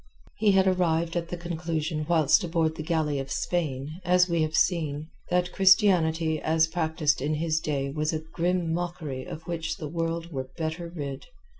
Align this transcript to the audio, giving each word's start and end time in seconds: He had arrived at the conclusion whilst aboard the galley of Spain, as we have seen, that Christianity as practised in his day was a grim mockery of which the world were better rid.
He 0.39 0.53
had 0.53 0.65
arrived 0.65 1.15
at 1.15 1.29
the 1.29 1.37
conclusion 1.37 2.07
whilst 2.09 2.43
aboard 2.43 2.73
the 2.75 2.81
galley 2.81 3.19
of 3.19 3.29
Spain, 3.31 4.01
as 4.03 4.27
we 4.27 4.41
have 4.41 4.55
seen, 4.55 5.09
that 5.29 5.51
Christianity 5.51 6.41
as 6.41 6.65
practised 6.65 7.21
in 7.21 7.35
his 7.35 7.59
day 7.59 7.91
was 7.91 8.11
a 8.11 8.23
grim 8.33 8.73
mockery 8.73 9.25
of 9.25 9.43
which 9.43 9.77
the 9.77 9.87
world 9.87 10.31
were 10.31 10.49
better 10.57 10.87
rid. 10.89 11.27